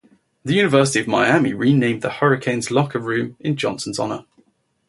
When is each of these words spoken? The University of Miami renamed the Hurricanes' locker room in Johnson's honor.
The 0.43 0.55
University 0.55 0.99
of 0.99 1.07
Miami 1.07 1.53
renamed 1.53 2.01
the 2.01 2.09
Hurricanes' 2.09 2.71
locker 2.71 2.97
room 2.97 3.35
in 3.39 3.55
Johnson's 3.55 3.99
honor. 3.99 4.25